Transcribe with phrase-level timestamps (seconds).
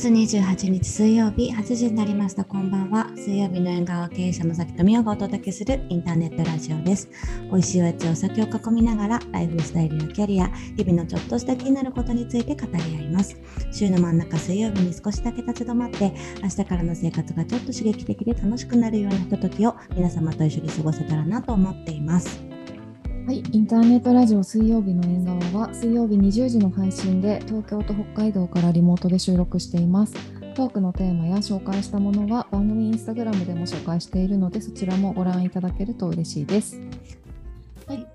[0.00, 2.42] 月28日水曜日8時になりました。
[2.42, 3.10] こんばんは。
[3.16, 7.10] 水曜日の縁側経営者の崎富代がお届けするインターネットラジオです。
[7.50, 13.36] 美味しいおやつお酒を囲みながらライフスタイルやキャリア日々のちょっとした気になることについて語り合います。
[13.72, 22.59] 週の真ん中水曜日に少しだけ立ち止まって明日からの生活がちょっと刺激的で楽しくなるようなひとときを皆様と一緒に過ごせたらなと思っています。
[23.26, 30.14] はい、インターネットラジオ水曜日の縁側は水曜日20時の配信で東京と北海道からリモートで収録しています。
[30.54, 36.80] トークのテーマや紹介したものは番組インスタグラムでも紹介しているのでそちらもご覧いただけると嬉しいです。
[37.86, 38.06] はい。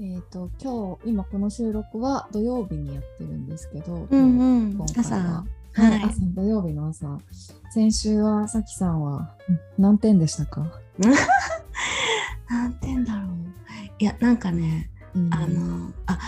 [0.00, 5.44] えーと、今日今この収録は土曜日にやってるんですけど、うんうん、今回は。
[5.74, 7.18] 朝,、はい、朝土曜日の朝。
[7.74, 9.34] 先週はさきさんは
[9.78, 10.66] 何点でしたか？
[12.48, 13.42] 何点だろう
[14.02, 16.18] いやなんかね、うん、あのあ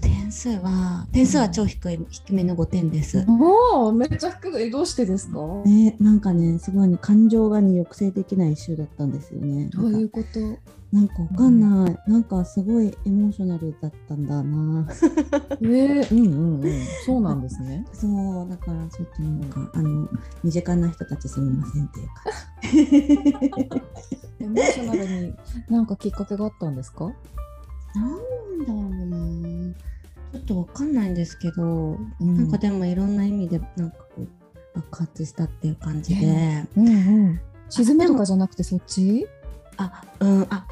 [0.00, 3.24] 点数は点数は超低い、低めの5点です。
[3.28, 5.40] おおめっちゃ低いどうしてですか？
[5.64, 9.68] ねなんかねすごいね感情がね抑制できない週だったんですよね。
[9.72, 10.58] どういうこと？
[10.90, 14.88] なんかわかんない、うん、なんかすごいエモーショナルだったんだな。
[15.60, 16.72] えー、うんうんうん。
[17.04, 17.84] そうなんですね。
[17.92, 20.08] そうだからちょっとなんかあの
[20.42, 23.84] 身近な人たちすみませんっていう感じ。
[24.44, 25.34] エモーショナルに
[25.68, 27.04] なんかきっかけがあったんですか？
[27.04, 29.74] なんだろうな。
[30.32, 34.28] ちょっとわかんないんですけど、うん、なんかでもいろんな意味でなんかこう
[34.74, 36.90] 爆発したっていう感じで、うんう
[37.30, 39.26] ん、沈むとかじゃなくてそっち？
[39.76, 40.46] あうん。
[40.48, 40.66] あ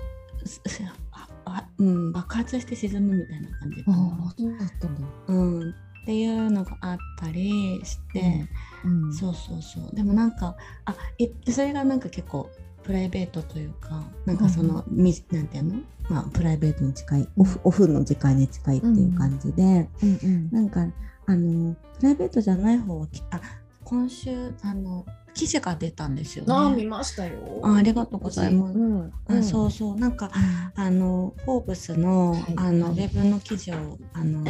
[1.44, 8.48] あうん、爆発して沈むみたいな感じあそうだったんだ、うん、っていうのがあったりして、
[8.84, 9.94] うんうん、そうそうそう。
[9.94, 12.50] でもなんかあえそれがなんか結構
[12.83, 15.75] プライベートというかなんかその、うん、みなんていうの、
[16.08, 20.86] まあ、プライベートに近いオフオフの時間に近いっていう感じで、うんうん、なんか
[21.27, 23.41] あのプライベートじゃない方はあ
[23.84, 25.05] 今週あの
[25.37, 26.55] 記事が出たんですよね。
[26.55, 27.61] あ見ましたよ。
[27.62, 27.77] あ。
[27.77, 28.78] ありがとうございます。
[28.78, 29.12] うん。
[29.28, 29.97] あそうそう。
[29.97, 30.31] なんか、
[30.75, 34.43] あのフォーブスの、はい、あのウェブの記事をあの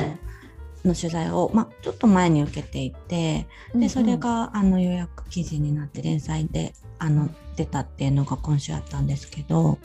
[0.86, 9.78] の取材を、まあ、ちょっと前に受けていてでそれがあの予約記事になって連載であの出たっていうのが今週あったんですけど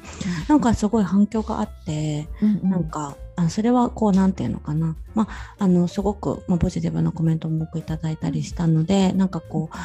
[0.47, 9.75] なんかすごい反響があって、うんうん、なんかあそれはこう何て言うのかな、まあ、あのすごく、まあ、ポジティブなコメントも多くいただいたりしたのでなんかこう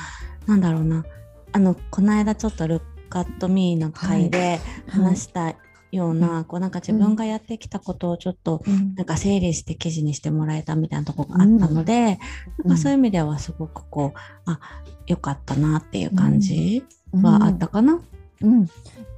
[0.47, 1.05] なんだろうな。
[1.53, 5.55] あのこの間ちょっと「ルックアットミーの回で話した
[5.93, 8.63] ような、はい、こうなんか自分がやってきたことをちょっと
[8.95, 12.19] なんか整理して記事にしてもらえたみたいなとこがあったので、
[12.59, 14.19] うん、なんかそういう意味ではすごくこう
[14.51, 14.59] あ
[15.07, 18.01] よかったなっていう感じはあったかな？
[18.43, 18.69] うん、うん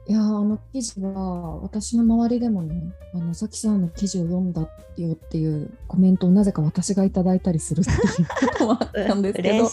[0.09, 4.63] いやあの記事は私の周りでもねあのさきさんの記事を読んだ
[4.97, 9.69] よっていうコメントをなぜか私がいただいたりするっていうことはあったんですけど。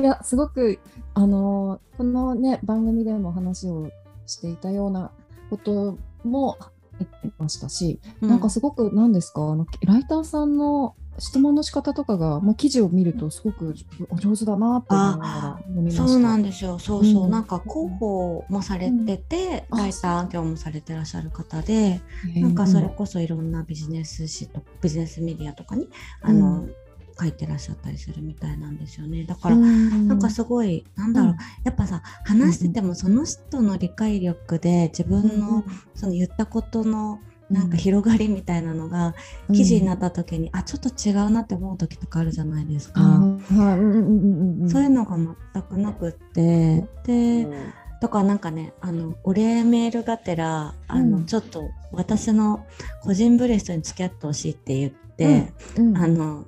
[0.00, 0.02] い。
[0.02, 0.80] やすごく
[1.14, 3.88] あのこのね番組でも話を
[4.26, 5.12] していたような
[5.48, 6.58] ことも
[6.98, 13.74] 入ってましたし、うん、なんかすごく何ですかあのライターさんの質問の仕方とかが、まあ、記事を見るとすごく
[14.20, 16.08] 上手だなって思いながらました。
[16.08, 16.78] そうなんですよ。
[16.78, 22.00] そうそう、うん、なんか広報もされてて、うん、ライター業もされてらっしゃる方で、
[22.36, 25.88] なんかそれこそいろんなビジネス誌とビジネスメディアとかに
[26.22, 26.74] あの、うん。
[27.20, 29.24] 書いてらっしゃったりするみたいなんですよね。
[29.24, 35.64] だからなんかすごいなんだろう、やっぱさ話しててもその人の理解力で自分の
[35.96, 37.18] その言ったことの
[37.50, 39.14] なんか広がりみたいなのが
[39.48, 43.00] 記事になった時に、うん、あちょっと違うなって思う時とかあるじゃないですか。
[43.00, 46.86] そういうのが全くなくって。
[47.04, 52.66] で、うん、とかなんかねあのお礼メールがてらあの、うん、ちょっと私の
[53.02, 55.52] 個人ブレストに付き合ってほしいって言って、
[55.96, 56.44] あの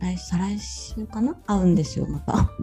[0.00, 1.34] 来再来週かな？
[1.46, 2.50] 会うんですよまた。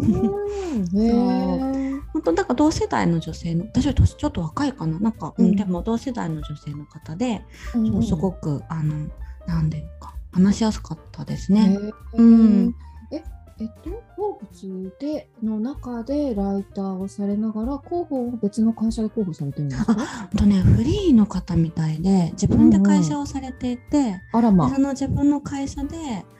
[2.14, 5.00] 本当だから同世代の女性の私より年ちょっと若いかな？
[5.00, 7.42] なんか、うん、でも同世代の女性の方で、
[7.76, 9.08] うん、そうすごくあの
[9.48, 11.80] なんでか話しやすかったですね。
[12.14, 12.76] うん、
[13.12, 13.24] え
[13.60, 19.96] えっと、鉱物での中でライターをされながら広報を別の会社で広報されてるんですか？
[20.38, 25.98] とねフリーの方みたいで自分で会社をされていて、うんうん、あらまその自分の会社で、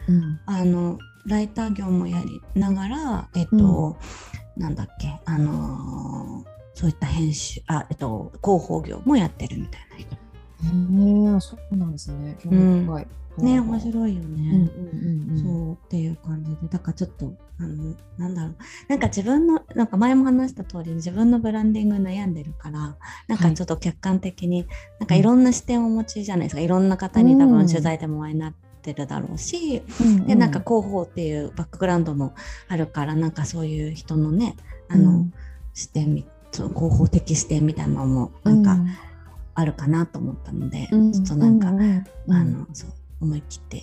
[0.08, 3.98] うん、あのライター業もやりながらえっと、
[4.56, 10.27] うん、なんだっけあのー、そういった編集あえっと広報業もやってるみたいな人。
[10.64, 12.36] へえそうなんですね。
[12.40, 13.08] 興味深い。
[13.38, 14.68] ね面白いよね、
[15.36, 18.56] そうっていう感じでだからちょっとあのなんだろう。
[18.88, 24.68] なんか自分のなんか前も話した通り自分のブランディング悩んでるからなんかちょっと客観的に、はい、
[25.02, 26.62] なんかいろんな視点をお持ちじゃないですか。
[26.62, 28.68] いろんな方に多分取材でもお会いになって。
[28.78, 32.34] ってるだろうし、うんうん、でなんか広報っていうバックグラウンドも
[32.70, 34.56] あるからなんかそういう人のね
[34.90, 35.34] あの、うん、
[35.74, 36.24] 視点
[36.54, 38.78] 広報的視点みたいなのもなんか
[39.60, 41.72] あるかなと思ったので、うん、ちょっとなんか、あ
[42.44, 42.90] のそう
[43.22, 43.82] 思い切って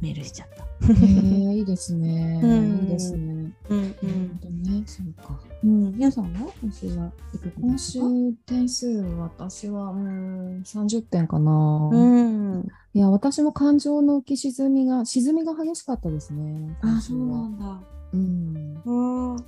[0.00, 0.92] メールしちゃった。
[0.92, 2.40] いいですね。
[2.42, 3.54] うん、いいですね。
[3.68, 4.62] うんうん。
[4.64, 5.38] ね、そうか。
[5.62, 7.12] うん、皆さんは今週は？
[7.60, 8.00] 今週
[8.46, 11.90] 点数私はうん30点かな。
[11.92, 12.66] うん。
[12.92, 16.76] いや私も感情の浮き沈みが沈みが激しかったですね。
[16.82, 17.80] あそうなんだ。
[18.12, 18.82] うん。
[18.84, 19.44] うん。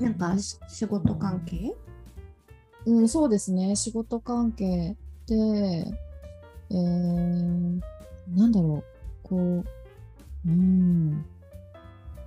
[0.00, 1.76] なんか仕事関係？
[2.86, 4.96] うんそうですね仕事関係
[5.26, 5.36] で
[6.70, 7.80] えー、
[8.36, 8.84] なんだろ
[9.24, 9.64] うこう、
[10.48, 11.24] うん、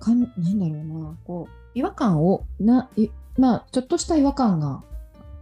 [0.04, 3.08] かんなんだろうな、こう、違和感を、な、い
[3.38, 4.82] まあ、ちょっとした違和感が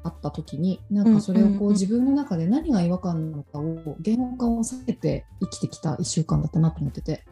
[0.05, 7.25] あった時に、なんかそれをこう自分の中で何が違和感なのかを言語化を避けて生きてきた1週間だったなと思ってて。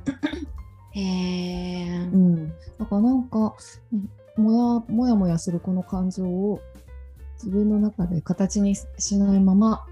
[0.92, 1.98] へえ。
[2.12, 2.48] うん。
[2.48, 3.54] だからなんか、
[4.36, 6.60] もやもやもやするこの感情を
[7.42, 9.86] 自分の中で形にしないまま、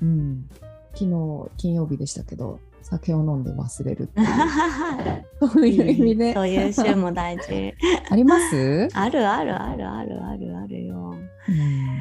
[0.00, 0.48] うん、
[0.94, 4.10] 昨日金曜日でしたけど酒を飲んで忘れる
[5.40, 7.74] そういう意味で、そういう週も大事。
[8.10, 8.88] あります？
[8.94, 11.16] あるあるあるあるあるあるよ、
[11.48, 11.98] うん、なん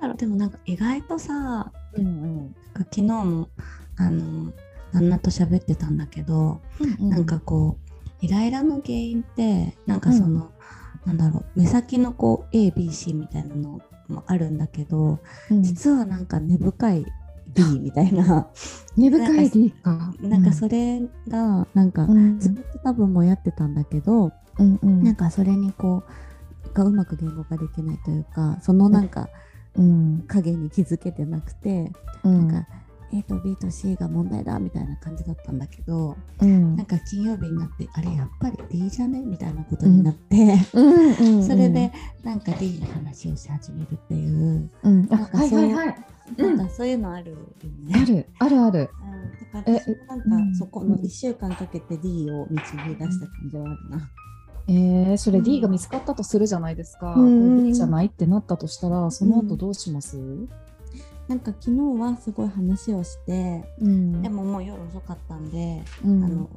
[0.00, 3.48] だろうでもなんか意外とさ、うんうん、昨日も
[3.96, 4.52] あの
[4.92, 7.92] 旦那と喋ってたんだけど、うんうん、なんかこう
[8.24, 10.48] イライラの原因ってなんかその、うん、
[11.06, 15.18] なんだろう目先のこう ABC みたいなのもあるんだけど、
[15.50, 17.06] うん、実はなんか根深い
[17.54, 18.48] D みたいな。
[18.96, 20.14] 根深い D か。
[20.20, 22.06] なんかそれがなんか、
[22.38, 29.28] ずっと多分もやってたんだけど、うんうん、なんかそれにこうがうまく言語化できないというかそのなんか、
[29.74, 31.92] うん、影に気づけてなくて、
[32.24, 32.68] うん、なんか
[33.14, 40.76] A と B と C が問題だみたいな感じだったんだけど、うん、なんか金曜日になってあれやっぱり D じゃねみたいなことになって、そ
[41.54, 41.92] れで
[42.22, 45.96] なんか D の話をし始めるっていう、うん、なんかそういう、はいはいはい。
[46.36, 47.36] なんかそういうのあるよ
[47.84, 47.94] ね。
[47.94, 48.90] あるあるある。
[49.54, 54.10] うん、だからなんかそこの1週間かけて D を導き出した感じはあるな。
[54.68, 57.14] えー、それ D が見つかったとするじゃないですか。
[57.14, 60.48] うん、D じゃないってなったとしたらその後どうします、うん、
[61.28, 66.50] なんか昨日はすごい話をして、うん、でももう夜遅かったんで、あの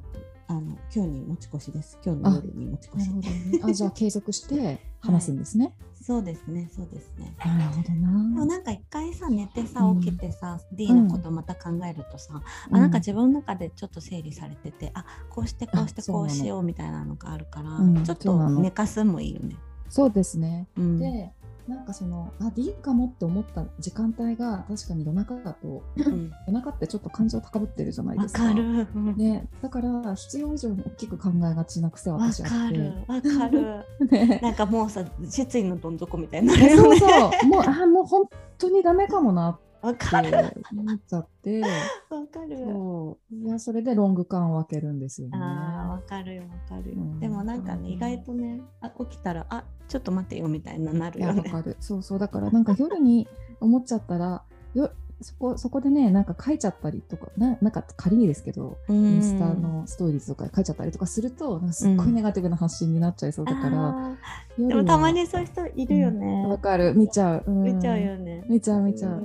[0.48, 0.62] あの
[0.94, 1.98] 今日に持ち越しです。
[2.06, 3.10] 今日の夜に持ち越し。
[3.10, 5.66] ね、あじゃあ継続して 話すんですね。
[5.66, 5.74] はい
[6.06, 7.36] そうですね、そうですね。
[7.44, 8.10] なるほどな。
[8.36, 19.56] でもなんか一回さ寝てさ起きてさ、うん、D のことまた考えるとさ、うん、あなんか自分の中でちょっと整理されてて、あこうしてこうしてこうしようみたいなのがあるから、ちょっと寝かすもいいよね。
[19.90, 20.68] そうですね。
[20.78, 21.34] で
[21.68, 28.54] なんかそのあ D かもって思った時間帯が確かに夜中だと、うん、夜中ってちょっと感情高ぶってるじゃないですか。
[28.54, 32.80] ね、だから必要以上に大きく考えがちな癖は私あって。
[33.08, 33.86] わかる。
[34.12, 37.08] ね、なんかもうさ失意のどん底みたいな、ね、そうそ
[37.44, 37.48] う。
[37.48, 40.64] もうあもう本当にダメかもなわかる。
[40.72, 41.62] 思っちゃって。
[42.10, 42.58] わかる。
[42.58, 43.36] そう。
[43.36, 45.38] いやそれでロング感を分けるんですよね。
[45.38, 46.96] ああわかるよわかる。
[46.96, 51.42] よ、うん、でもなんかね意外とねあ起きたらあちょっと待ってよみたいななるよね。
[51.52, 51.78] わかる。
[51.80, 53.28] そうそうだからなんか夜に
[53.60, 54.44] 思っちゃったら
[54.74, 54.92] よ
[55.22, 64.18] そこそこでねなんか書いちゃったりとかななんか仮にですけど、インスタのストーリーズとか書いちゃったりとかするとなんかすっごいネガティブな発信になっちゃいそうだから、
[64.60, 66.46] うん、でもたまにそういう人いるよね。
[66.48, 66.94] わ、うん、かる。
[66.94, 68.46] 見ちゃう、見ちゃうよね。
[68.50, 69.22] 見ちゃう見ちゃう、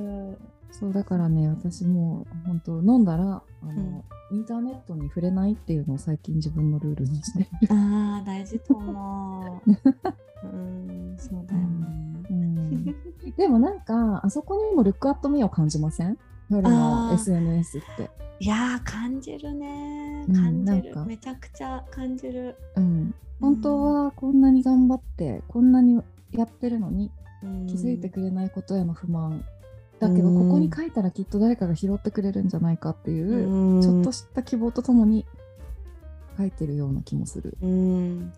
[0.70, 9.70] そうだからね私も本当飲んだらあの、うん、インターネットに触れないっていうのを最近自分のルールにしてああ大事と思う。
[10.42, 12.84] うんそうだよね、うん、
[13.36, 16.16] でもなんかあそこにもルックアットミーを感じません？
[16.48, 18.10] 夜の SNS って。
[18.40, 20.24] いや感じるね。
[20.34, 27.10] 感じる、うん、めちゃくちゃ感じる、うん、本当はこんなに頑張ってこんなにやってるのに、
[27.66, 29.44] 気づいてくれないことへの不満
[30.00, 35.26] だけどここに書いたらきっと誰かが拾ってくれるんじゃないかっていうちょっとした希望とともに
[36.38, 37.58] 書いてるような気もする。
[37.60, 38.32] うん。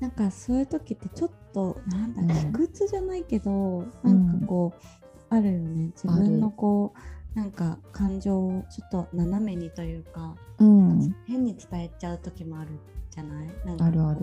[0.00, 4.80] なんかそういう時ってちょっとなんだろう、卑屈じゃないけどなんかこう、
[5.28, 5.92] あるよね。
[5.94, 6.94] 自分のこ
[7.36, 12.70] うなんか感情をちょっと斜めにというか、うん、変に伝えちゃう時もある
[13.10, 13.48] じゃない？
[13.66, 14.20] なんかあるある。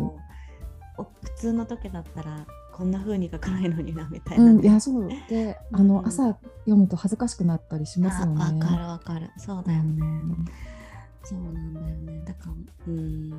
[0.98, 1.06] 普
[1.38, 4.52] 通の時だったらこんな風に書かないのになみたいな、ね。
[4.52, 5.10] うん、いやそう。
[5.30, 6.28] であの、うん、朝
[6.66, 8.40] 読むと恥ずかしくなったりしますよね。
[8.40, 9.30] わかるわかる。
[9.38, 10.46] そうだよね、うん、
[11.24, 12.24] そうなんだよね。
[12.26, 12.54] だから
[12.88, 13.30] うん。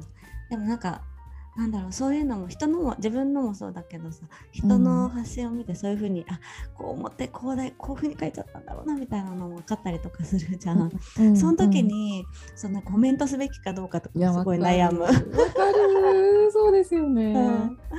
[0.51, 1.03] でもなんか
[1.57, 6.41] なんだろうそういうのも人のも自分のもそうだけどさ人の発信を見てそういうふうに、うん、あ
[6.75, 10.91] こう思ってこうでこういうふうに書いちゃったんだろうなみたいなのも分かったりとかするじゃん。
[11.19, 15.03] うん、その時に、うん、そのコメントすべきかどうかとかすごい悩む。
[15.03, 17.35] わかるそうですよね。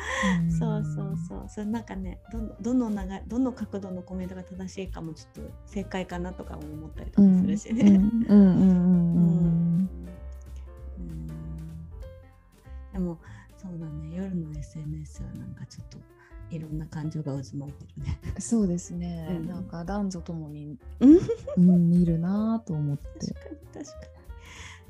[0.60, 7.92] そうそうそうそれなんかねどのどの長どの角度のコメントが正しいかもちょっと正解かなとかも思ったりとかするしね。
[7.92, 9.90] うんうんうんうん
[12.94, 13.18] でも
[13.74, 14.16] そうだね。
[14.16, 15.98] 夜の SNS はなんかちょっと
[16.52, 18.20] いろんな感情が渦巻いてるね。
[18.38, 23.04] そうですね、うん、なんか男女ともに、うん、見るなと思って。
[23.20, 23.90] 確か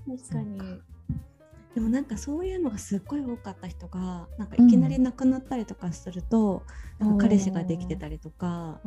[0.05, 0.17] に。
[0.17, 0.57] 確かに。
[0.57, 0.73] 確か。
[0.73, 0.81] に
[1.75, 6.63] でもなんかそういうのがすっごい多かった人がなんかいきなり亡くなったりとかすると、
[6.99, 8.79] うん、なんか彼氏ができてたりとか、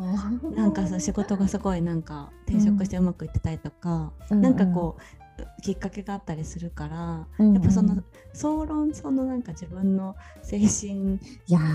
[0.54, 5.25] なんかさ仕事がすごいなんか転職してうまくいってたりとか、うん、なんかこう
[5.62, 8.02] きっかけがあったりするから、うんうん、やっぱその
[8.32, 11.18] 総論そのなんか自分の精神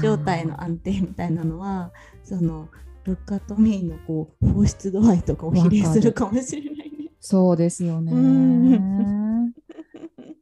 [0.01, 1.91] 状態の安定みたいなのは
[2.23, 2.69] その
[3.03, 7.11] ルッカとミーのこう放出度合いとかを比例するかもしれないね。
[7.19, 8.11] そうですよね。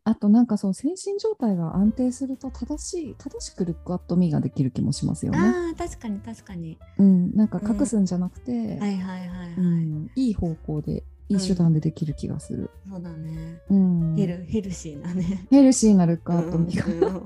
[0.05, 5.39] あとなんかそう精神状態が安定すると正しい正しくルックアットミーができる気もしますよね。
[5.39, 6.79] あ確かに確かに。
[6.97, 12.69] うん、なんか隠すんじゃなくて、うん、はいはいはいはい、うん、いい方向でいい手段でできる気がする。
[12.87, 14.43] うん、そうだね、うん、ヘル。
[14.45, 15.47] ヘルシーなね。
[15.49, 17.21] ヘルシーなルックアットミーが。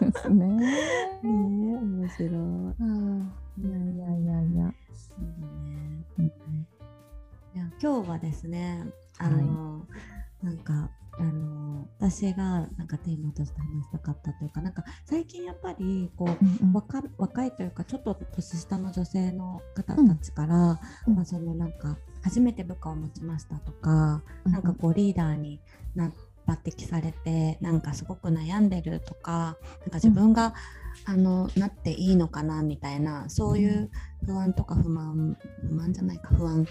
[0.00, 0.46] ですね。
[0.46, 0.66] ね
[1.22, 2.30] 面白い。
[3.58, 4.74] いやいやいやいや。
[4.92, 6.04] そうだね。
[6.18, 8.84] うん、いや今日はですね、
[9.18, 9.84] あの、は
[10.42, 25.60] い、なんかあの私がなんかテーマとして話したかったというかなんか最近やっぱりこう、うんうん、若若いというかちょっと年下の女性の方たちから、うん、まあ、そのなんか初めて部下を持ちましたとか、うん、なんかこうリーダーに
[25.94, 26.10] な
[26.46, 30.54] 抜擢されてなんかすごく悩んでるとかなんか自分が、
[31.06, 33.90] うん、あのなっていいのかなみたいなそういう
[34.24, 35.36] 不安とか不満
[35.68, 36.64] 不満じゃないか不安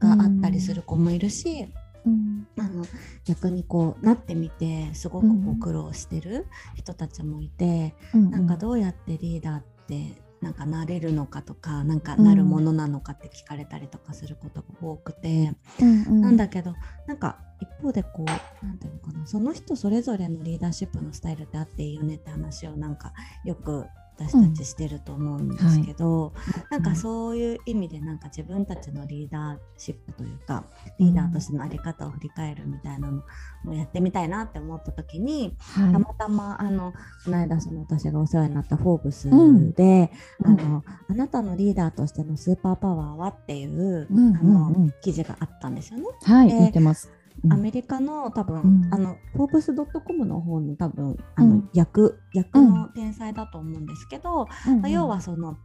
[0.00, 1.68] があったりする子もいるし、
[2.04, 2.84] うん、あの
[3.24, 16.74] 逆にこうなってみてすごくこう苦労してる人たちもいて、うん、なんかどうやってリーダーってなんかなれるのかとかなんかなるものなのかって聞かれたりとかすることが多くて、うんうん、なんだけど
[17.06, 23.12] なんか一方でこう何て言うのかなその人それぞれのリーダーシップのスタイルってあっていいよねって話をなんか
[23.44, 23.86] よく
[24.28, 26.52] 私たちしてると思うんですけど、うん。
[26.52, 30.64] はい、なんかそういう意味でなんか自分たちのリーダーシップというか
[30.98, 33.22] リーダーとしての在り方を振り返るみたいなの
[33.64, 36.92] もやってみたいなって思った時に、はい、たまたまあの
[37.24, 39.28] この間その私がお世話になった「フォーブス
[39.74, 40.12] で」
[40.44, 46.06] うん、あのあなたのリーダーとしてのスーパーパワーはっていう、うん、あの記事があったんですよね。
[46.22, 47.10] はい、見てます
[47.50, 54.46] アメリカの多分、うん、あのフォーブスドットコムの方の多分あの、役役の天才だと思うんですけど、
[54.80, 55.58] まあ、要はその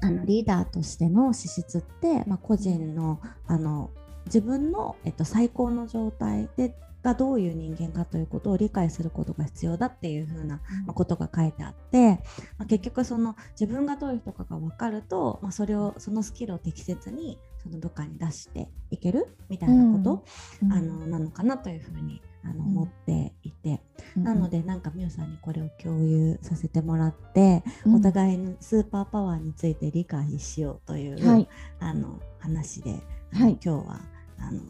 [0.00, 3.90] あのリーダーとしての資質って、まあ、個人のあの
[4.26, 10.60] 自分の、えっと、最高の状態でがどういう人間かということを理解することが必要だっていうふうな
[10.94, 12.20] ことが書いてあって、
[12.58, 20.24] まあ、結局その自分がどういう人かが分かると、まあ、それをそのスキルを適切にその部下に出していけるみたいなこと、
[20.62, 23.80] うん、あのなのかなというふうにあの思っていて、
[24.16, 31.48] うん、なのでなんかみゆさんにこれを共有させてもらって、うん、お互いのスーパーパワーについて理解しようという、はい、
[31.80, 32.92] あの話で、
[33.32, 34.00] はい、今日は
[34.38, 34.62] あの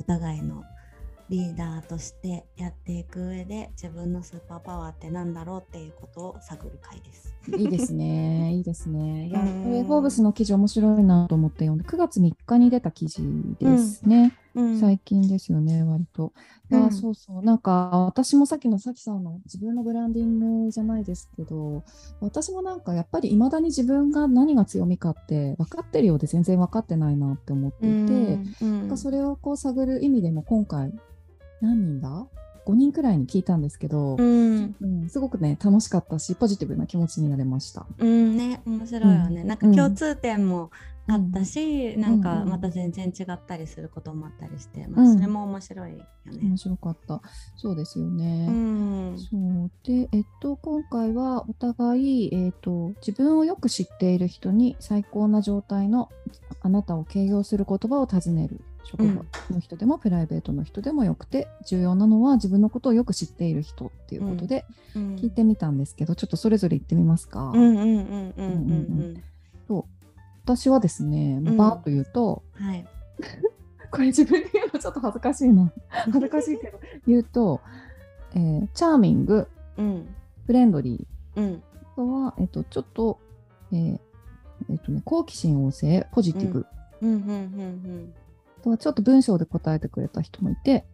[0.00, 0.64] お互いの
[1.30, 7.33] リーダーとしてやっていく上で自分のスーパーパワーってなんだろうっていうことを探る回です。
[7.56, 9.28] いいですね、いいですね。
[9.28, 13.22] いや、これフォーブスの記事面白いなと思って読んで、9月3日に出た記事
[13.60, 14.36] ですね。
[14.54, 16.32] うん、最近ですよね、割と。
[16.70, 21.82] いや、うん、そうそう、なんか私もさっきのさきさんの自分のブランディングじゃないですけど、
[22.20, 27.88] 私もなんかやっぱりいまだに自分が何が強みかって分かってるようで全然分かってないなって思っていて、
[28.62, 30.92] うん、なんかそれをこう探る意味でも今回
[31.60, 32.26] 何人だ
[32.66, 37.86] ？5人くらいに聞いたんですけど、うん、うん、すごくね楽しかったしポジティブな気持ちになれました。
[37.98, 40.70] うんね面白いよね、うん、なんか共通点も
[41.06, 46.04] あったし、うん、なんかまた全然違ったりすることもあったりして、まあ、それも面白いよね。
[46.42, 47.20] 面白かった。
[47.56, 48.48] そうですよね。
[49.18, 49.70] そう。
[49.82, 56.08] で、えっと、今回はお互い、えっと、自分をよく知っている人に最高な状態の
[56.62, 64.64] あなたを形容する言葉を尋ねる職場の人でもプライベートの人でもよくて、重要なのは自分のことをよく知っている人っていうことで
[64.94, 67.52] 聞いてみたんですけど、ちょっとそれぞれ言ってみますか？
[70.46, 72.86] 私はですね、バーと言うと、はい、
[73.90, 75.72] これ自分で言うのちょっと恥ずかしいな。
[75.88, 77.62] 恥ずかしいけど言うと、
[78.34, 80.14] えー、チャーミングうん、
[80.46, 83.18] フレンドリー、うん、あとは、えっと、ちょっと、
[83.72, 83.98] えー
[84.70, 86.66] えっとね、好奇心旺盛ポジティブ、
[88.64, 90.86] とはちょっと文章で答えてくれた人もいて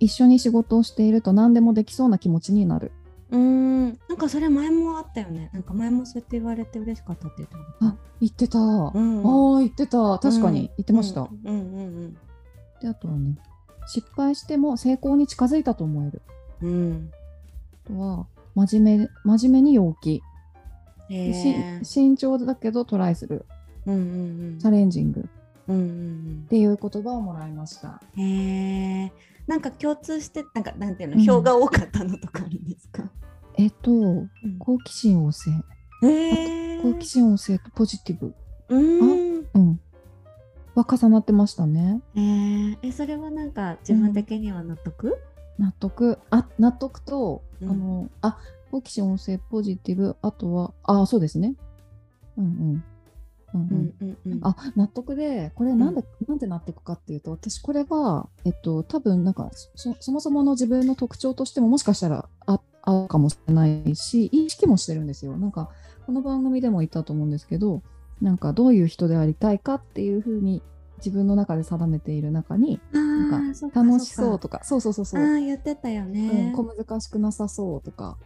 [0.00, 2.90] 一緒に仕事をしていると何でもできそうな気持ちになる。
[3.28, 5.50] うんなんかそれ前もあったよね。
[5.52, 7.86] なんか前もそうやって言われて嬉しかったって言ってた。
[7.86, 8.58] あ言ってた。
[8.58, 10.18] うん、あ言ってた。
[10.18, 11.22] 確かに言ってました。
[11.22, 12.16] うんうんうん、
[12.80, 13.36] であとはね
[13.86, 16.22] 失敗しても成功に近づいたと思える。
[16.62, 17.10] うん、
[17.84, 20.22] あとは真面目真面目に陽気。
[21.08, 23.44] えー、慎重だけどトライする。
[23.86, 24.02] うんうんう
[24.56, 25.28] ん、チャレンジング。
[25.68, 28.00] うんうんうん、っていう言葉をもらいました。
[28.16, 28.22] へ
[29.04, 29.12] え。
[29.46, 33.10] なんか共通してなんかなんていうの、票が多かったのとかあるんですか？
[33.56, 33.90] えっと、
[34.58, 35.50] 好奇心旺盛。
[36.02, 38.34] えー、好奇心旺盛とポジティブ。
[38.68, 39.46] うん。
[39.54, 39.80] うん。
[40.74, 42.02] は重なってましたね。
[42.14, 45.16] えー、えそれはなんか自分的には納得？
[45.58, 46.18] うん、納得。
[46.30, 48.38] あ納得と、うん、あのあ
[48.70, 51.54] 好奇心旺盛ポジティブあとはあそうですね。
[52.36, 52.84] うんうん。
[53.60, 54.16] うんうん。
[54.26, 65.36] うん、あ納得でこれなんで、うん、なんでなっていくかっていうと私これは、えっと、多分なんかそもそもの自分の特徴としてももしかしたらあ合うかもしれないし意識もしてるんですよ。
[65.36, 65.70] なんか
[66.06, 67.82] この番組でも言ったと思うんですけど
[68.20, 70.62] なんかどういう人でありたいかっていうふうに
[70.98, 74.60] 自分の中で定めている中になんか楽しそうとか。
[74.64, 75.22] そうそうそうそう。
[75.22, 78.16] あ言ってたよね、うん、小難しくなさそうとか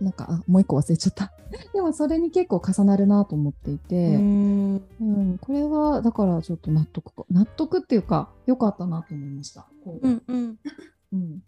[0.00, 1.32] なんかあもう一個忘れちゃった。
[1.74, 4.14] でもそれに結構重なるなと思っていて。
[4.16, 5.38] うん。
[5.40, 9.66] これはだからちょっと納得納得っていうか良かったなと思いました。
[9.86, 10.08] う。
[10.08, 10.58] んうん、
[11.12, 11.42] うん、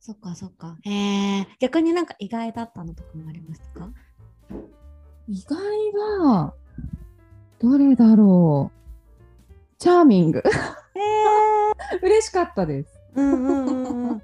[0.00, 0.76] そっかそっか。
[0.82, 3.90] へえ逆になんか意外だったのとかもありましたか？
[5.28, 5.58] 意外
[6.28, 6.54] は
[7.58, 8.82] どれだろう。
[9.78, 10.38] チャーミング。
[10.38, 12.98] へえ 嬉しかったです。
[13.14, 14.22] うんうんうん、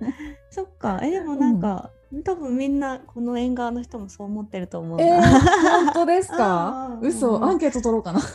[0.50, 1.00] そっか。
[1.02, 1.90] えでもなんか、
[2.24, 6.98] 多分みんなこの縁側の人もそう思ってると思うえー、本当ですか？
[7.02, 8.20] 嘘アンケート取ろうかな。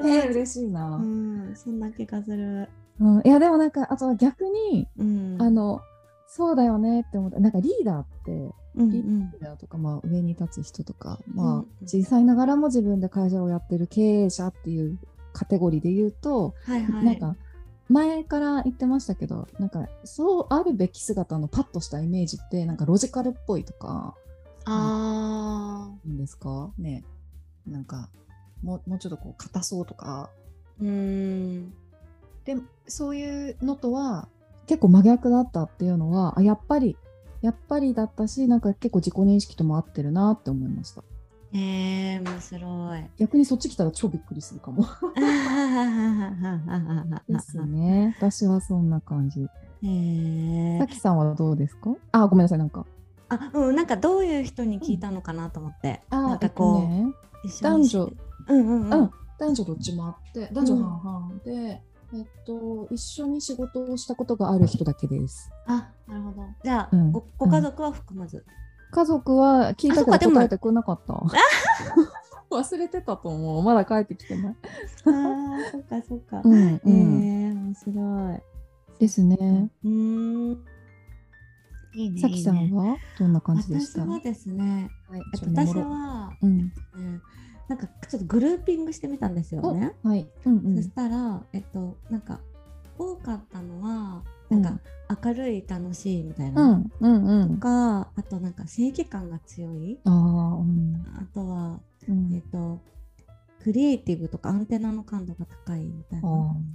[0.00, 2.68] えー、嬉しいな、うん、そんな気がする、
[3.00, 5.80] うん、いやでもなんかあとは逆に、うん、あの
[6.28, 7.40] そうだよねって思った。
[7.40, 8.90] なんかリーダーって、うんうん、
[9.32, 14.98] リーダーとか、まあ、上に立つ人とか、まあ、小さいながらも自分で会社をやってる経営者っていう
[15.32, 17.36] カテゴリーで言うと、はいはい、なんか
[17.88, 24.14] 前から言ってましたけどなんかそうあるべき姿のパッとしたイメージってなんかロジカルっぽいとか
[24.64, 26.70] あいいんですか？
[26.78, 27.04] ね。
[27.66, 28.08] なんか
[28.62, 30.30] もうもうちょっとこう硬そうとか。
[30.80, 31.70] うん。
[32.44, 32.56] で
[32.88, 34.28] そういうのとは
[34.66, 36.96] 結構真逆だったっていうのはあやっぱり
[37.42, 41.02] やっぱりだったしなんか結構自己認識とも合ってるなって思いました。
[41.58, 43.04] えー、面白い。
[43.16, 44.84] 逆にそっち来たら超びっくりするかも。
[47.26, 48.14] ですね。
[48.18, 49.46] 私はそんな感じ。
[49.82, 51.94] えー、さきさんはどうですか？
[52.12, 52.84] あ、ごめんなさい、なんか。
[53.30, 56.02] あ、うん、なんかどういう人に聞いたのかなと思って。
[56.10, 57.06] うん、なんかこう、ね、
[57.62, 58.12] 男女、
[58.48, 61.80] うんうんうん、男女どっちもあって、男女半々で、
[62.12, 65.50] うん、えっと、一緒に仕事をしたことがある人だけです。
[65.66, 66.42] あ、なるほど。
[66.62, 68.44] じゃあ、うん、ごご家族は含まず。
[68.90, 71.14] 家族は聞いたけど答えてくれなかった？
[72.50, 73.62] 忘れてたと思う。
[73.62, 74.56] まだ帰ってきてない。
[75.06, 76.40] ああ、そっかそっか。
[76.44, 78.42] うん、うん、えー、面白い。
[79.00, 79.70] ですね。
[79.84, 80.52] うん。
[81.94, 82.20] いいね。
[82.20, 82.96] さきさんは？
[83.18, 84.02] どんな感じでした？
[84.02, 86.72] 私はですね、はい、私は、うん、
[87.68, 89.94] なんかちょっとグルーピングしてみたんですよね。
[90.04, 90.28] はい。
[90.46, 92.38] うんうん、そしたら、えっと、なんか
[92.98, 94.80] 多かったのは、なんか
[95.24, 99.98] 明るい楽しいみたいな、うんうんうん、とかあとなんか正義感が強い。
[100.04, 102.80] あ,、うん、あとは、うん、えっ、と
[103.66, 106.28] クリエイティブとかアンテナの感度が高いみたいな。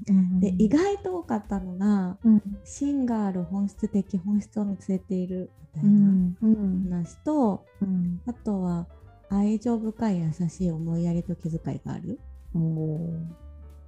[0.10, 8.88] うん、で意外と多かったのが、うん、芯がある本質的本質を見据えているみたいな話と、うん、あとは
[9.29, 12.19] 愛情深い優しい思いやりと気遣いがある。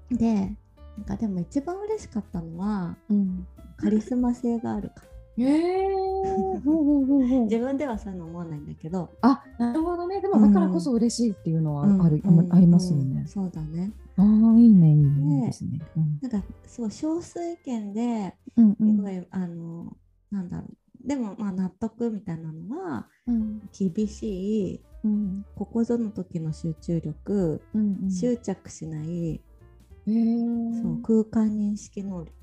[0.09, 0.55] で
[0.97, 5.03] なんかでも一番嬉しかったのは、うん、カリスマ性があるか
[5.37, 6.61] えー、
[7.45, 9.09] 自分ではそういうの思わないんだけど。
[9.21, 10.21] あなるほどね。
[10.21, 13.91] でもだからこそ嬉しいっていうのはある、うん、ありますよね、うん、そうだね。
[14.15, 14.25] ああ
[14.59, 19.97] いいねいいねですね、うん、なんかそう少数意見で、うんうん、すごいあの
[20.29, 21.07] なんだろう。
[21.07, 29.41] でもまあ納得みたいなのは、うん、厳しい、うん、ここぞの時の集中力、うんうん、執着しない
[30.05, 32.33] えー、そう空間認識能力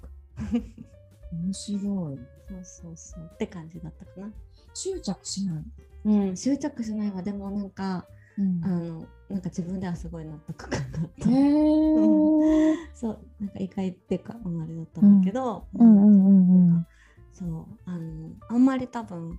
[1.33, 2.19] 面白い。
[2.49, 3.31] そうそうそう。
[3.35, 4.33] って感じだったかな。
[4.75, 5.64] 執着しない。
[6.05, 7.23] うん執着しないわ。
[7.23, 8.07] でもなんか、
[8.38, 11.31] うん、あのなんか自分ではすごい納得感があった。
[11.31, 15.87] へえ そうなんか意外っていうかあんまりだったんだけど、うん。
[15.87, 16.87] うんうんうん
[17.33, 19.38] そうあのあんまり多分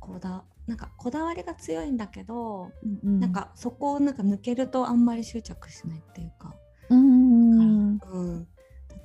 [0.00, 2.70] こだなんかこだわりが強いんだけど、
[3.04, 6.54] うん、なんかそこをなんか抜けるとあんまり執着しないっていうか。
[6.88, 8.46] うん、うん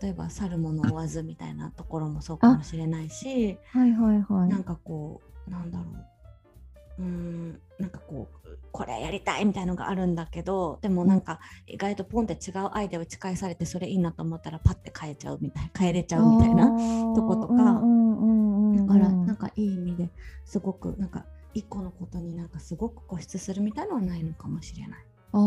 [0.02, 5.86] 例えば去るものを追わずみたいなところもそうかもしれないし、はいはいはい、なんかこうなんだろ
[7.00, 20.10] ううんなんかこうこれやりたいみたいのがあるんだけどでもなんか意外とポンって違うアイデアを打ち返されてそれいいなと思ったらパッて変えちゃうみたい変えれちゃうみたいなとことか、だからなんかいい意味で
[20.46, 25.00] すごくなんか一個のことになんかすごく固執するみたいのはないのかもしれない。
[25.34, 25.42] ああ、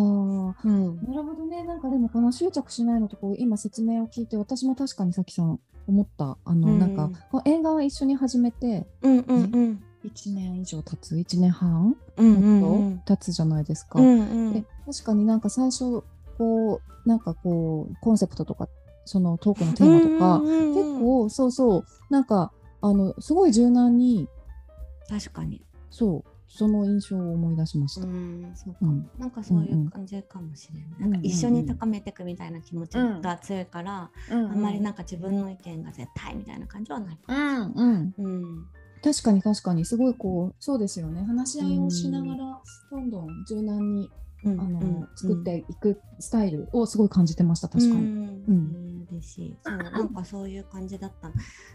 [0.64, 1.62] うん、なるほどね。
[1.64, 6.38] なんかでもこの執着しないのとこう今説明を聞いて私も確かにさきさん思った。
[6.44, 14.00] あの、うん、なんかこの映画は一緒に始めて、うんうんうん、1年以上経つ？1年半、もっと経つじゃないですか。
[14.00, 16.02] うんうん、で確かになんか最初
[16.38, 18.68] こうなんかこうコンセプトとか
[19.04, 24.28] そのトークのテーマとか、うんうんうん、結構そうそうなんかあのすごい柔軟に
[25.08, 25.62] 確かに。
[25.90, 28.06] そうその印象を思い出しました。
[28.06, 30.84] うん、そうか、うん、なんかそういう感じかもしれない。
[31.00, 34.38] うんうん、なんか一緒に高めていくみたいな気持ちが強いから、うん。
[34.38, 37.18] うん、あんまりなんか自分の意見が絶対みたいな感じはない。
[37.26, 38.14] うんうん。
[38.16, 38.66] うん。
[39.02, 39.84] 確かに確かに。
[39.84, 41.24] すごいこうそうですよね。
[41.24, 44.08] 話し合いをしながらどんどん柔軟に、
[44.44, 48.00] うん、あの、うん、作っていくスタイルをすごい感じてました確かに。
[48.00, 49.56] うん、うん、嬉しい。
[49.60, 51.28] そうなんかそういう感じだった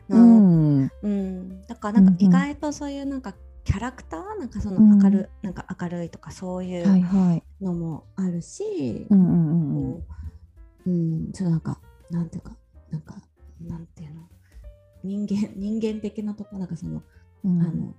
[0.07, 0.91] な、うん。
[1.03, 3.35] うん、だからなんか意外とそういうなんか
[3.69, 4.39] キャラクター？
[4.39, 6.87] なんかその明る,、なんか明るいとかそういう
[7.61, 10.03] のもあるし、うんうんうん。
[10.87, 10.89] う
[11.29, 11.79] ん、ちょっとなんか
[12.09, 12.53] なんていうか
[12.89, 13.15] なんか
[13.61, 14.23] なんていうの？
[15.03, 17.03] 人間人間的なとこなんかその、
[17.45, 17.93] うん、あの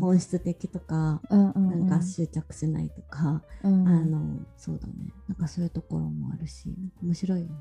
[0.00, 4.94] 本質的とか、なんか執着しないとか、うん、あのそうだね。
[5.28, 7.52] なんかそういうところもあるし面白いよね。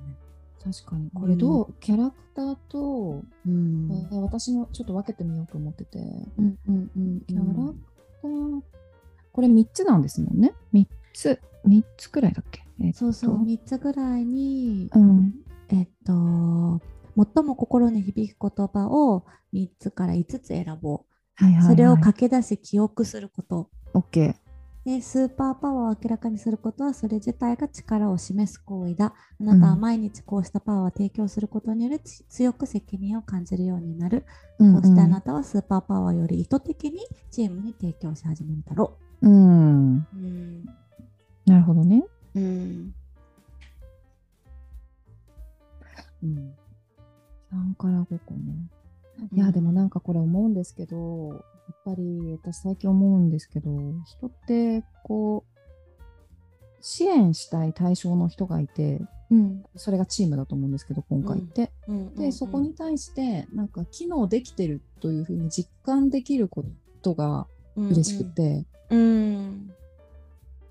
[0.63, 1.10] 確かに。
[1.12, 6.00] これどう、うん、キャラクターと、うん、えー、私もちょっと分けてみようと思ってて、
[6.38, 7.76] うんうんうん、キャラク
[8.22, 8.62] ター？
[9.32, 10.54] これ3つなんですもんね。
[10.74, 11.39] 3つ。
[11.65, 13.43] 3つくらいだっけ、えー、そうそう。
[13.43, 15.34] 3つぐらいに、うん、
[15.69, 16.82] えっと
[17.34, 21.00] 最も心に響く言葉を3つから5つ選ぼう、
[21.36, 23.69] はいはいはい、それを書き出し記憶すること。
[23.93, 24.36] OK
[24.86, 29.13] でスーパーパワーを明らかにすることはそれ自体が力を示す行為だ。
[29.39, 34.26] あなたは毎日こうしたパワーを提供することにより、強く責任を感じるようになる。
[34.58, 39.30] うんうん、こうしてあなたはスーパーパワーより意図的にチームに提供し始めるだろう。
[39.30, 39.96] うん。
[39.96, 40.65] うん、
[41.46, 42.06] なるほどね。
[42.36, 42.94] うん。
[46.24, 46.54] うん、
[47.52, 48.70] 3から5個ね。
[49.34, 53.70] いや、でもなんかこれ思うんですけど、やっぱり私最近思うんですけど
[54.06, 55.60] 人ってこう
[56.82, 61.72] 支援したい対象の人がいて、うん、それがチームだと思うんですけど今回って。
[61.88, 66.66] うん、で、そこに対してなんか機能できてるというふうに実感できるこ
[67.02, 69.00] とが嬉しくて、うん。
[69.00, 69.74] うん、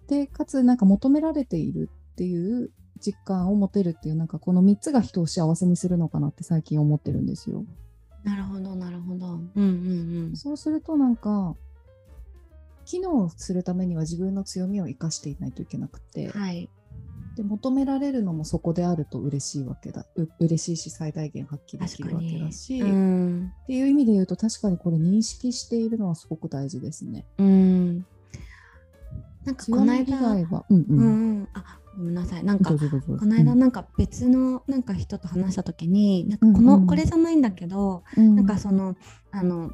[0.08, 7.64] でかつなんか求められているっていう実感を持てるっていうなんかこの3つが人を幸せにするのかなって最近思ってるんですよ。
[8.28, 9.26] なるほどなるほど。
[9.26, 11.56] うんうんうん、そうするとなんか
[12.84, 16.68] 機能するためには自分の強みを生かしていないといけなくて、はい、
[17.36, 20.04] で求められるのもそこであると嬉しいわけだ。
[20.16, 27.24] う嬉しいし最大限発揮できるわけだし、うん、っていう意味で言うと確かにこれ認識しているのはすごく大事ですね。
[27.38, 28.06] うん。
[29.44, 30.46] なんかこの間、うん。
[30.70, 31.04] うん、う
[31.42, 32.44] ん、あごめんなさい。
[32.44, 32.76] なんかこ
[33.26, 38.94] の間なんか別のなんか人と話した時に、なんかこの、うんうん、これじゃないんだけど、うん、なんかその
[39.32, 39.72] あの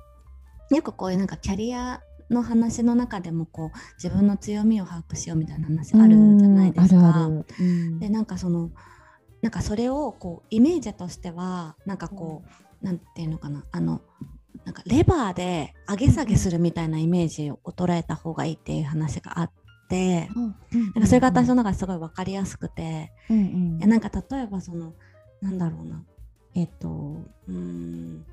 [0.70, 7.30] よくこういうなんかキャリアの話の中でもこう自分の強みを把握しようみたいな話あるじゃないですか。
[8.00, 8.70] でなんかその
[9.42, 12.48] なんかそれをこうイメージとしてはなんかこう、
[12.80, 14.00] うん、なんていうのかなあの
[14.64, 19.50] なんかレバーで上げ下げするみたいなイメージを捉えた方がいいっていう話があっ、
[19.90, 24.94] なんかそれが私の中ですごい分かりやすくて、うんうん、なんか例えばその
[25.40, 26.02] なんだろうな。
[26.54, 27.16] えっ、ー、と
[27.48, 28.24] うんど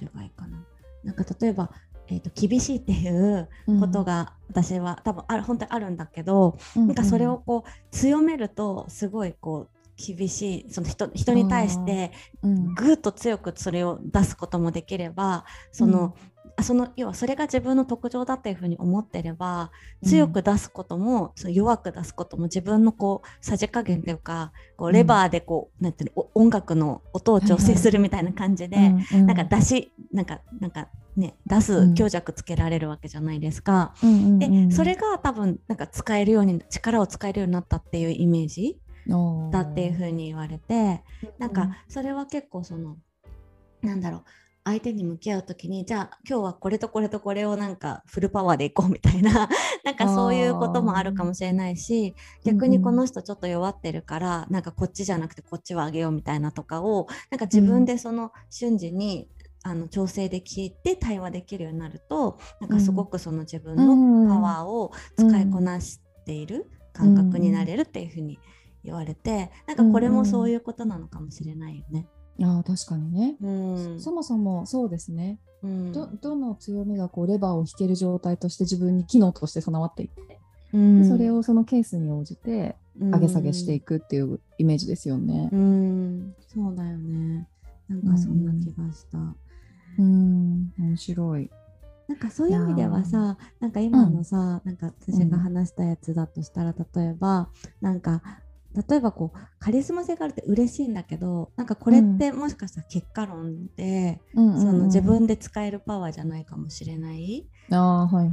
[0.00, 0.64] れがいいかな。
[1.04, 1.70] なんか例えば
[2.08, 3.48] えーと、厳しいっていう
[3.80, 12.12] ことが私は、うん、多分ある本当にあるんだけど、うんうん、なんかそれをこう強めるとすごいこう厳しいその人人に対して
[12.74, 16.16] ぐっと強くそれを出すこともできれば、その
[16.60, 19.70] その要はそれが自分の特徴だっていうふうに思ってれば
[20.04, 33.94] 強く出すことも、うん、弱く出すことも自分のこうさじ加減というかこうレバーでこう、うん、なんていうの音楽の音を調整するみたいな感じで、はいはい、なんか出しなんかなんかね出す強弱つけられるわけじゃないですか。
[34.02, 38.78] うん、でそれが多分なんか使えるように力を使えるようになったっていうイメージ
[39.50, 41.02] だっていうふうに言われて
[41.38, 42.96] なんかそれは結構その
[43.82, 44.24] なんだろう
[44.64, 49.48] 相手に向き合う時にじゃあ今日はこれとこれとこれをなんかフルパワーでいこうみたいな
[49.84, 59.28] なんかそういうこともあるかもしれないし逆にこの人ちょっと弱ってるから、うん、なんかこっちじゃなくてこっちはあげようみたいなとかをなんか自分でその瞬時に、
[59.64, 68.40] あの調整で聞いて対話できるようになるとなんかすごくその自分のパワーを使いこなしている感覚になれるっていうふうに
[68.84, 72.08] 言われてなんかこれもそういうことなのかもしれないよね。
[72.44, 73.50] あ確かにね、う
[73.94, 80.38] ん、そもそもそうですね、うん、どどの強みがこうレバーを引ける状態として自分に機能として備わっていて、
[80.72, 85.48] うん、それをそのケースに応じて上げ下げしていくっていうイメージですよね。
[85.52, 87.48] うん、そうだよね。
[87.88, 89.18] なんかそんな気がした。
[89.98, 91.50] うん、面白い。
[92.08, 97.48] なんかそういう意味ではさなんか今のさ、なんか私が話したやつだとしたら、例えば
[97.80, 98.22] なんか
[98.88, 107.46] 例えばこうカリスマ性があるって嬉しいんだけどなんかこれってもしかしたら結果論で、うん、その自分で使えるパワーじゃないかもしれない、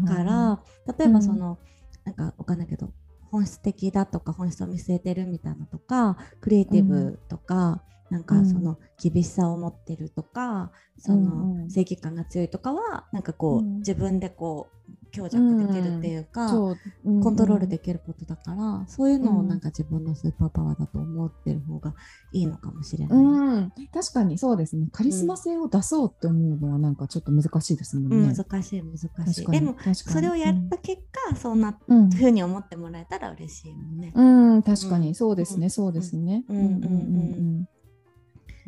[0.06, 0.62] から
[0.98, 1.60] 例えばその、
[2.06, 2.94] うん、なんかわかんないけど
[3.32, 8.24] 本質的だとか本質を見据えてるみたいなとかクリエイティブとか、うん、なん。
[8.24, 14.79] かその厳しさを持ってるとか、その正義感が強いとかはなんかこう、自分でこう
[15.12, 16.76] 強弱できるっていうか、う
[17.12, 21.94] ん、コントロールできることだから、そういうのをなんか自分のスーパーパワーだと思ってる方が
[22.32, 24.88] いいのかもしれない、うん、確かにそうですね。
[24.92, 28.98] カリスマ性を出そうって思うのはなんかちょっと難しいですもんね、うん、難しい難
[29.34, 29.46] しい。
[29.48, 31.78] でもそれをやった結果、そんな
[32.16, 34.12] ふうに思ってもらえたら嬉しいもんね。
[34.16, 34.64] うん。
[34.64, 35.16] 確かに。
[35.16, 36.44] そうですね、そうですね。
[36.48, 37.68] うんうんうん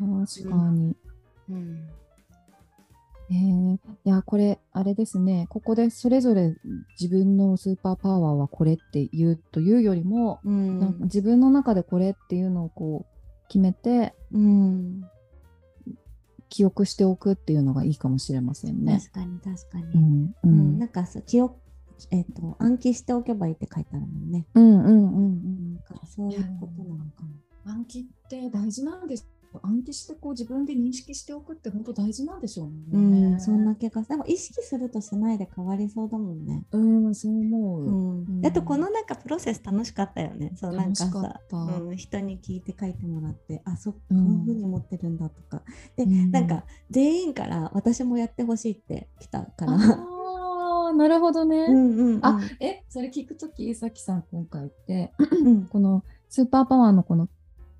[0.00, 0.26] うん。
[0.26, 0.96] 確かに。
[1.50, 1.88] うん
[3.30, 6.54] えー、いやこれあれですねここでそれぞれ
[7.00, 15.04] 自分のスーパーパワーはこれって言うというよりも、うん、なんか自分の中でこれっていうのをこう決めて、うん、
[16.48, 19.00] 記憶しておくっていうのがいいかもしれませんね。
[19.00, 19.84] 確かに確かに。
[19.94, 21.56] うん、うん、なんか記憶
[22.10, 24.46] えっ、ー、と暗記しておけばいいって書いてあるもんね。
[24.54, 25.78] うんうんうんうん。
[26.06, 27.22] そういうことなのか
[27.64, 27.72] な。
[27.72, 29.28] 暗記って大事なんです
[29.62, 32.74] 暗記してこう自分で認識しておくって本当大事なんでしょうね。
[32.92, 32.98] う
[33.36, 36.64] ん、そんな気がでも意識するとしないで変わりそうだもんね。
[36.72, 37.84] うん、そう思う。
[37.84, 37.90] う
[38.22, 40.52] ん、だってこのなんかプロセス楽しかったよね。
[40.56, 45.62] そうなんかさ、うん、人に聞いて書いてもらって、あ、そこういうふうに思ってるんだとか。
[45.96, 49.72] で、なんか全員から私もやってほしいって来たから。
[49.74, 51.66] あなるほどね。
[51.68, 55.12] うんうんうん、あえそれ聞くときさきさん今回って、
[55.70, 57.28] このスーパーパワーのこの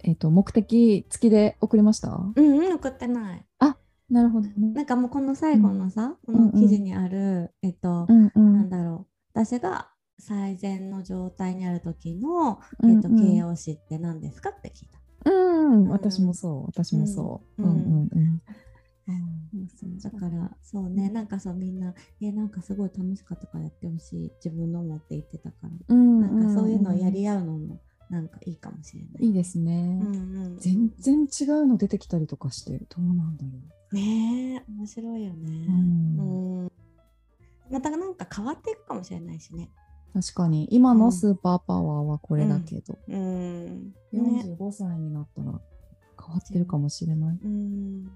[0.02, 2.08] えっ、ー、と目的付きで送りました？
[2.10, 3.46] うんうん送ってない。
[3.58, 3.76] あ
[4.10, 7.18] なるほど、ね、なんかもうこの最後のさ、うん、この記事にある、
[7.62, 9.40] うん、えっ、ー、と、うんうん、なんだろう。
[9.40, 9.88] 私が
[10.18, 13.18] 最善の状態にある時の、えーと、うん。
[13.18, 15.30] うん、形容詞って何ですかって聞いた。
[15.30, 15.32] う
[15.76, 16.66] ん、私もそう。
[16.66, 17.62] 私もそう。
[17.62, 17.70] うん。
[17.70, 18.08] うん。
[18.12, 18.42] うん
[20.02, 21.10] だからそうね。
[21.10, 24.32] なんかそうみんなえなんかすごい楽しかったからやってほしい。
[24.44, 27.80] 自分のもって言ってたから、うん、なんかそういうのをやり合うのも
[28.12, 29.27] なんかいいかもしれない。
[29.27, 29.98] いいですね。
[30.03, 33.48] うんうん、全然違うの出てきたりとかしてどうなんだろ
[33.90, 33.94] う。
[33.94, 35.66] ね面白いよね。
[35.66, 36.72] うん、うん、
[37.70, 39.70] またなんか変わっていくかもしれないしね。
[40.12, 45.59] 確かに今のスーパーパワーはこれだけど、うん、うん、45歳になったら
[46.22, 47.38] 変わってるかもしれない。
[47.42, 48.11] うん、で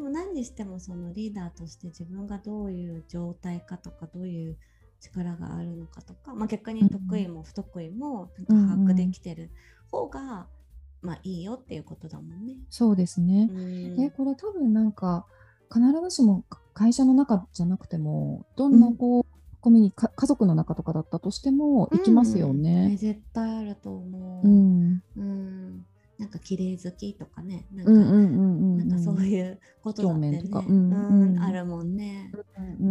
[0.00, 4.56] も何にしてもそのリーダーとして自分がどういう状態かとかどういう
[5.00, 9.50] 力があるのかとか、まあ、逆に得意も不得意もなんか把握できてる
[9.90, 10.46] 方が、
[11.02, 12.54] まあ、いいよっていうことだもんね。
[12.70, 13.50] そうですね。
[13.98, 15.26] えこれ多分なんか
[15.72, 19.24] 必ずしも会社の中じゃなくてもどんなこう、うん、
[19.60, 22.88] コミュニ家族の中とかだったとしても行きますよね。
[22.90, 24.48] うん、絶対あると思う。
[24.48, 25.86] うん、うん。
[26.18, 32.32] なんか綺麗好きとかね、なんか、なんかそういうことだってね、うんうん、あるもんね。
[32.80, 32.90] うん、う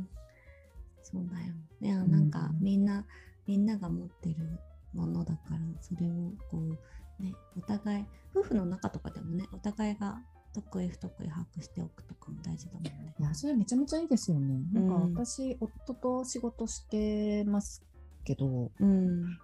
[0.00, 0.08] ん
[1.14, 1.54] そうだよ。
[1.80, 3.06] いや、なんかみんな、
[3.46, 4.58] みんなが持ってる
[4.92, 10.20] ものだから、それをこう、ね、お互い、夫婦の中とかでもね、お互いが
[10.52, 13.14] 得意不得意把握しておくとかも大事だもんね。
[13.18, 14.60] いや、それめちゃめちゃいいですよね。
[14.72, 17.84] なんか私、夫と仕事してます
[18.24, 19.38] けど、うん、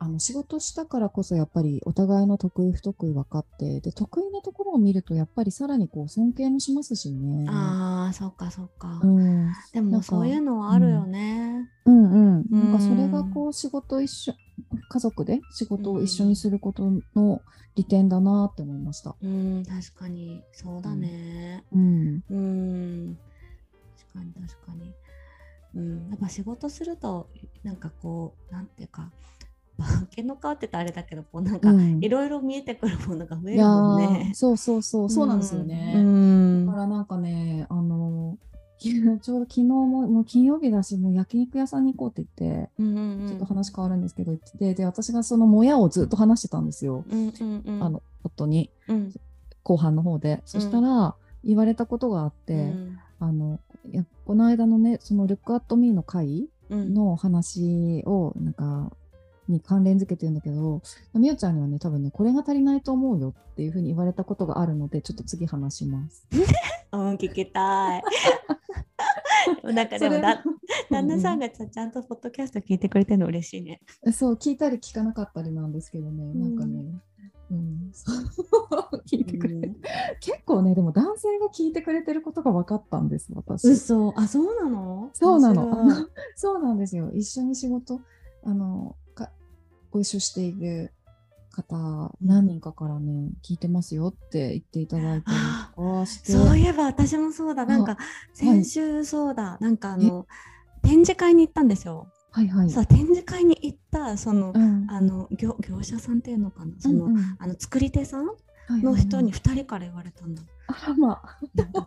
[0.00, 7.46] あの仕事したからこそやっぱりお互いの得意不得意分かってで得意なところを見るとやっぱりさらにこう尊敬もしますしね。
[7.48, 9.00] ああそっかそっか。
[9.02, 11.68] うん、でもそういうのはあるよね。
[11.84, 14.34] うん、うん、うん、なんかそれがこう仕事一緒
[14.88, 17.42] 家族で仕事を一緒にすることの
[17.74, 19.16] 利点だなって思いました。
[19.20, 21.64] うん、確かにそうだね。
[21.72, 23.18] うん、うん、
[23.96, 24.92] 確かに確かに。
[25.74, 27.28] うん、やっぱ仕事すると
[27.64, 29.10] なんかこうなんていうか
[29.78, 34.32] 化けの皮って言ったらあれだけどこうなんかいろいろ見えてくるものが増えるもんね。
[34.34, 35.94] そうそうそうそうなんですよね。
[35.96, 38.38] うん、だかからなんかね、あの、
[38.78, 47.04] ちょうど昨日ももう金曜日だし、もう焼肉屋さんに行こうって言って、うんうんうん、ちょっと話変わるんですけど、言ってで、私がそのもやをずっと話してたんですよ。
[47.10, 49.12] うんうんうん、あの、夫に、うん、
[49.64, 50.42] 後半の方で。
[50.44, 53.58] そしたら、言われたことがあって、うん、あの、
[53.90, 58.92] いやこの間のね、そのルックアットミーの回の話を、なんか、
[59.48, 60.82] に関連づけてるんだけど、
[61.14, 66.26] みおちゃんにはね、多分ね、これが足りないと思うよっていうふうに言われたことがあるので、ちょっと次話します。
[66.92, 68.02] うん、聞きたい。
[69.62, 70.42] なんかでもだ
[70.90, 73.80] 旦那さんがちゃんとポッドキャスト聞いてくれてるの嬉しいね。
[74.12, 76.84] そう聞いたり聞かなかったりなんですけどね、なんかね、
[77.50, 77.92] うん、
[79.06, 79.56] 聞いてくれ
[80.20, 83.68] 結構ねでも男性が聞いてくれてることが分かったんです私。
[83.68, 85.10] 嘘あそうなの？
[85.14, 86.06] そうなの
[86.36, 88.00] そうなんですよ一緒に仕事
[88.44, 88.96] あの
[89.90, 90.92] ご一緒している
[91.50, 95.36] 方何人かからね聞いてますよって言っていただいたり
[95.74, 96.32] とかして。
[96.32, 97.66] そういえば私もそうだ。
[97.66, 97.96] なんか
[98.34, 100.26] 先週そうだ、はい、なんかあの
[100.82, 102.06] 展示会に行ったんですよ。
[102.30, 106.72] はいはい、さ展示会に行ったその、うん、あの業業者さんっていうのかな？
[106.78, 108.26] その、うんうん、あの作り手さん
[108.68, 110.42] の人に2人から言われたんだ。
[110.68, 111.38] あまあ、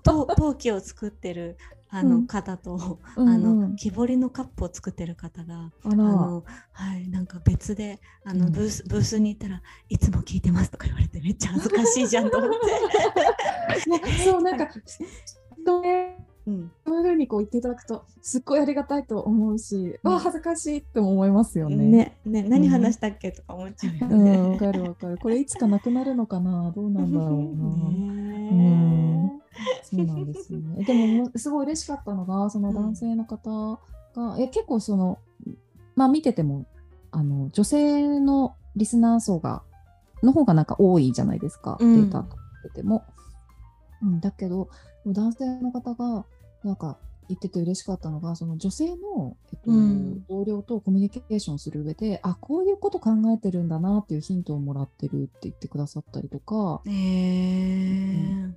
[0.03, 1.57] 陶器を作ってる
[1.89, 12.57] あの方と、うん、あの木彫りのカップを作ってる方が、あのはいなんか別であのブース、ブースに行ったらいつも聞いてますとか言われてめっちゃ恥ずかしいじゃんと思って。
[14.23, 14.67] そうなんか
[16.47, 21.85] うん、そういうふうにこう言っていただくとすっごいありがたいと思うし、うん、あ恥ずかしいって思いますよね。
[21.85, 24.37] ねね何話したっけ、とか思っちゃうよね。
[24.37, 25.17] わ、うん、かるわかる。
[25.17, 26.71] これいつかなくなるのかな？
[26.75, 27.35] どうなんだろうな。
[28.51, 29.41] うん
[29.83, 30.83] そうなんですよね。
[30.83, 33.79] でもすごい嬉しかったのがその男性の方
[34.15, 35.19] が、え結構その
[35.95, 36.65] まあ見てても
[37.11, 39.63] あの女性のリスナー層が
[40.23, 43.03] の方がなんか多いじゃないですか、データと見てても。
[44.01, 44.69] うん、だけど
[45.05, 46.25] 男性の方が
[46.63, 46.97] なんか
[47.31, 58.53] 言ってて嬉しかったのがその女性の、えっと、うん、同僚とコミュニケーションする上であこういうこと考えてるんだなっていうヒントをもらってるって言ってくださったりとか、えー、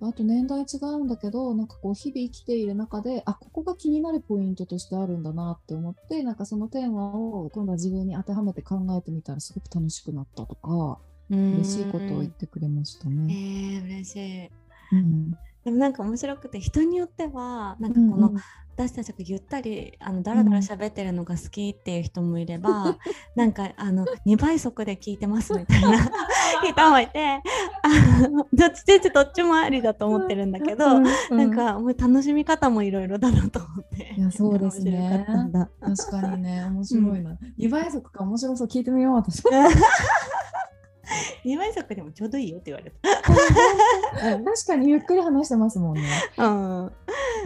[0.00, 13.34] うん、あと年代違うんだけどなんかこう日々生きている中であここが気になるポイントとしてあるんだなって思ってなんかそのテーマを今度は自分に当てはめて考えてみたらすごく楽しくなったとか嬉しいことを言ってくれましたね。
[13.34, 14.50] えー、嬉しい、
[14.92, 18.34] うんでもなんか面白くて人によってはなんかこの、
[18.74, 22.98] 私たちがゆったりあのだらだら喋ってるのが好きっていう人もいれば、うん、
[23.34, 26.10] なんかあの2倍速で聞いてますみたいな
[26.64, 27.42] 人もいて
[27.82, 35.26] あのどっち全然どっちもありだと思ってるんだけど、うんうん、なんかもう楽しみ方もいろいろだなと思っていやそうですね。
[35.80, 36.64] 確かにね。
[36.64, 38.68] 面白いな、うん、2倍速か面白そう。
[38.68, 39.42] 聞いてみよう私
[41.44, 43.08] 2倍速でもちょうどいいよって言われた。
[44.20, 46.02] 確かにゆっくり話してますもんね。
[46.38, 46.92] うん。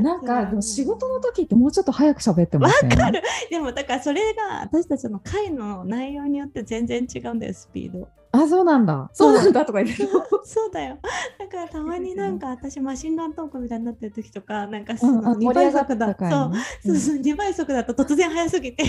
[0.03, 2.97] なんか、でも仕事の時ってもうちょっと早く喋ってますよね。
[2.97, 3.23] わかる。
[3.51, 8.09] でもだからそれが私たちの会の内容によって全然違うんだよ、スピード。
[8.43, 9.11] あ、そうなんだ。
[9.13, 10.07] そうなんだとか言って
[10.45, 10.99] そうだよ。
[11.39, 16.25] だからたまになんか私マシンガントークみたいになってる時とか、なんかその2倍速だと、
[16.85, 18.85] そうそう2倍速だと突然速すぎて、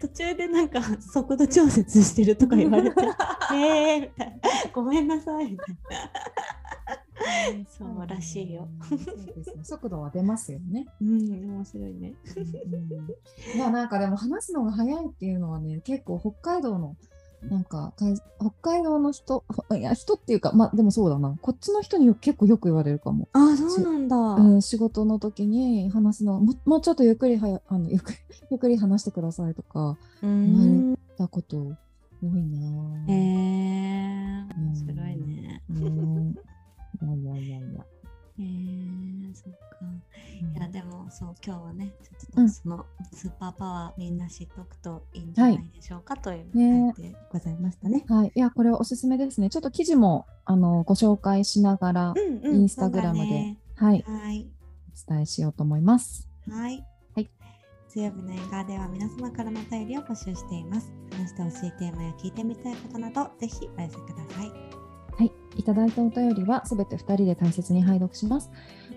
[0.00, 2.96] 途中でなんか速度調節してるとか言われて、
[3.52, 4.34] えーみたいな、
[4.72, 6.99] ごめんなさいみたいな。
[7.68, 8.68] そうらしいよ。
[8.88, 9.04] そうで
[9.44, 9.64] すね。
[9.64, 10.86] 速度は出ますよね。
[11.00, 12.14] うん、面白いね。
[13.54, 16.96] いや、なんかでも話すのが早いっていうのはね、結構北海道の
[17.42, 17.94] なんか
[18.38, 21.36] 北海道の人いや人っていうかまあでもそうだな。
[21.40, 23.28] こっちの人に結構よく言われるかも。
[23.32, 28.18] あそうなんだ、うん、仕事の時に話すのももうちょっとゆっくりはやあのゆっくり
[28.50, 31.56] ゆっくり話してくださいとか言われたこと
[32.22, 36.34] 多いなへえー、面白いね、うん、
[37.02, 37.86] いやいやいやいや
[38.38, 39.76] えー、そっか。
[40.56, 48.04] いや、でも、そう、今日はね、ちょっとそのスーパーパワーみんな知っとくといいんじゃないでしょうか、はい、という感じでございましたね。
[48.08, 49.50] はい、いや、これはおすすめですね。
[49.50, 54.48] ちょっと記事もあのご紹介しながら、インスタグラムで、ね、はい、はい、
[55.06, 56.26] お伝えしようと思います。
[56.48, 56.86] はい。
[57.14, 57.30] はい。
[57.88, 60.90] 水曜日の映画では皆様からのお便りを募集しています。
[61.12, 64.79] 話してほしいテーマや聞いてみたいことなど、ぜひお寄せください。
[65.20, 68.50] はい、いただいたお便りはすべて2人で大切に拝読します。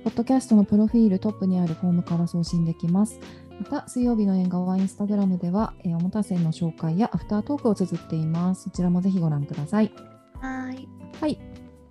[0.06, 3.20] ポッドキャストのプロフィールトップにあるフォームから送信できます。
[3.60, 8.64] また、水曜日の映画はインスタグラムでは、えー、おもたせの紹介やアフタートークを綴っています。
[8.64, 9.92] そちらもぜひご覧ください。
[10.40, 10.88] はい。
[11.20, 11.38] はい。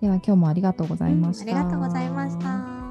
[0.01, 1.51] では今日もありがとうございました。
[1.51, 2.82] うん、ありがとうございました。